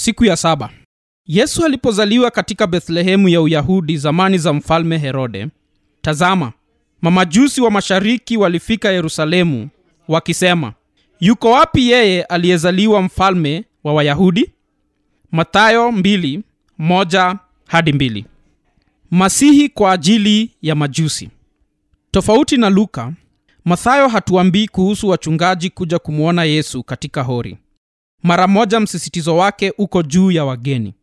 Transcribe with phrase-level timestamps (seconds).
[0.00, 0.70] siku ya saba.
[1.26, 5.48] Yesu alipozaliwa katika bethlehemu ya uyahudi zamani za mfalme herode
[6.02, 6.52] tazama
[7.02, 9.68] mamajusi wa mashariki walifika yerusalemu
[10.08, 10.72] wakisema
[11.20, 14.50] yuko wapi yeye aliyezaliwa mfalme wa wayahudi?
[15.32, 16.42] Matayo mbili,
[16.78, 17.36] moja,
[17.66, 18.24] hadi mbili.
[19.10, 21.28] masihi kwa ajili ya majusi.
[22.10, 23.12] Tofauti na luka
[23.64, 27.58] mathayo hatuambii kuhusu wachungaji kuja kumwona yesu katika hori
[28.22, 30.94] mara moja msisitizo wake uko juu ya wageni.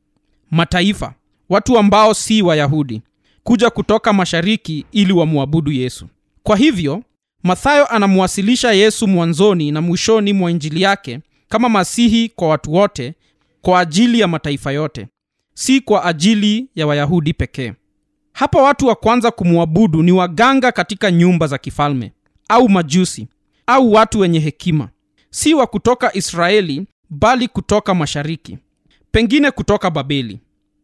[0.51, 1.13] Mataifa
[1.49, 3.01] watu ambao si wayahudi
[3.43, 6.07] kuja kutoka mashariki ili wamwabudu yesu.
[6.43, 7.03] Kwa hivyo
[7.43, 11.19] mathayo anamwasilisha yesu mwanzoni na mwishoni mwa injili yake
[11.49, 13.13] kama masihi kwa watu wote
[13.61, 15.07] kwa ajili ya mataifa yote
[15.53, 17.73] si kwa ajili ya wayahudi pekee.
[18.33, 22.11] Hapa watu wa kwanza kumwabudu ni waganga katika nyumba za kifalme
[22.49, 23.27] au majusi
[23.67, 24.89] au watu wenye hekima
[25.29, 28.57] si wa kutoka israeli bali kutoka mashariki
[29.11, 30.39] pengine kutoka babeli.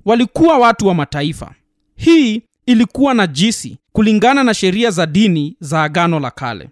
[0.06, 1.56] Walikuwa watu wa mataifa.
[1.96, 6.70] Hii ilikuwa najisi kulingana na sheria za dini za agano la kale.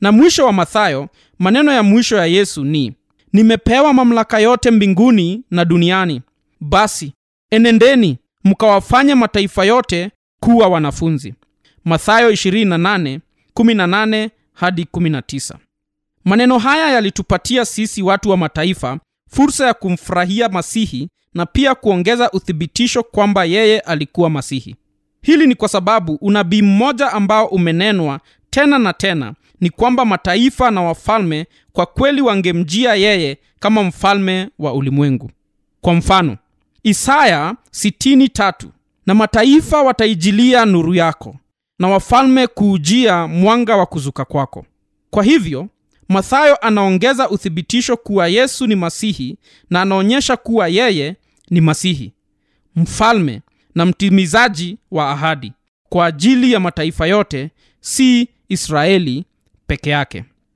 [0.00, 1.08] Na mwisho wa mathayo
[1.38, 2.92] maneno ya mwisho ya yesu ni
[3.32, 6.22] nimepewa mamlaka yote mbinguni na duniani.
[6.60, 7.12] Basi
[7.50, 11.34] enendeni mkawafanye mataifa yote kuwa wanafunzi.
[11.84, 13.20] Mathayo 28
[13.56, 15.54] 18 hadi 19
[16.28, 18.98] maneno haya yalitupatia sisi watu wa mataifa
[19.30, 24.76] fursa ya kumfurahia masihi na pia kuongeza uthibitisho kwamba yeye alikuwa masihi.
[25.22, 30.82] Hili ni kwa sababu unabii mmoja ambao umenenwa tena na tena ni kwamba mataifa na
[30.82, 35.30] wafalme kwa kweli wangemjia yeye kama mfalme wa ulimwengu.
[35.80, 36.36] Kwa mfano
[36.82, 38.52] isaya 63
[39.06, 41.36] na mataifa wataijilia nuru yako
[41.78, 44.66] na wafalme kuujia mwanga wa kuzuka kwako.
[45.10, 45.68] Kwa hivyo
[46.08, 49.36] mathayo anaongeza uthibitisho kuwa yesu ni masihi
[49.70, 51.16] na anaonyesha kuwa yeye
[51.50, 52.12] ni masihi
[52.76, 53.42] mfalme
[53.74, 55.52] na mtimizaji wa ahadi
[55.88, 59.24] kwa ajili ya mataifa yote si israeli
[59.66, 60.24] peke yake